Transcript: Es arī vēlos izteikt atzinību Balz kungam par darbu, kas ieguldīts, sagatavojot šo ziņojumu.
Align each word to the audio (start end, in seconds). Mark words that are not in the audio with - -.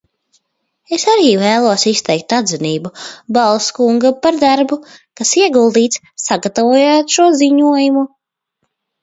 Es 0.95 1.03
arī 1.15 1.25
vēlos 1.41 1.83
izteikt 1.91 2.33
atzinību 2.37 2.91
Balz 3.37 3.67
kungam 3.81 4.17
par 4.25 4.41
darbu, 4.45 4.79
kas 5.21 5.35
ieguldīts, 5.43 6.03
sagatavojot 6.27 7.17
šo 7.19 7.31
ziņojumu. 7.45 8.09